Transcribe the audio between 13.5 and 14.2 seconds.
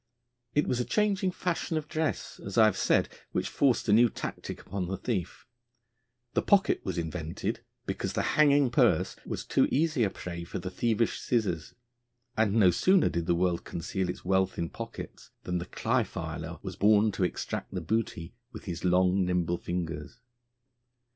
conceal